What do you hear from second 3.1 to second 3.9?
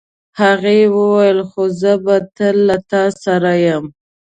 سره یم.